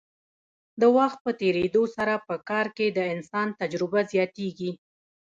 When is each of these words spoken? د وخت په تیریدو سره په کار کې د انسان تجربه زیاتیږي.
د 0.81 0.83
وخت 0.97 1.17
په 1.25 1.31
تیریدو 1.41 1.83
سره 1.95 2.13
په 2.27 2.35
کار 2.49 2.65
کې 2.77 2.87
د 2.91 2.99
انسان 3.13 3.47
تجربه 3.59 3.99
زیاتیږي. 4.11 4.71